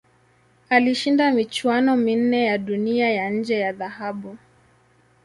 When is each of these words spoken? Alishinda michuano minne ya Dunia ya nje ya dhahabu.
Alishinda 0.69 1.31
michuano 1.31 1.95
minne 1.95 2.45
ya 2.45 2.57
Dunia 2.57 3.09
ya 3.09 3.29
nje 3.29 3.59
ya 3.59 3.73
dhahabu. 3.73 4.37